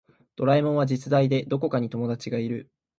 [0.35, 2.71] ドラえもんは実在でどこかに友達がいる